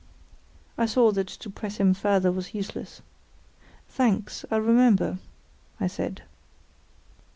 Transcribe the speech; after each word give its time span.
I 0.79 0.87
saw 0.87 1.11
that 1.11 1.27
to 1.27 1.49
press 1.51 1.77
him 1.77 1.93
further 1.93 2.31
was 2.31 2.55
useless. 2.55 3.03
"Thanks; 3.87 4.43
I'll 4.49 4.59
remember," 4.61 5.19
I 5.79 5.85
said. 5.85 6.23